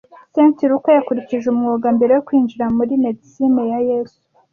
St 0.33 0.59
Luka 0.69 0.89
yakurikije 0.97 1.45
umwuga 1.49 1.87
mbere 1.97 2.11
yo 2.13 2.23
kwinjira 2.27 2.65
muri 2.77 2.93
Medicine 3.05 3.59
ya 3.71 3.79
Yesu 3.89 4.19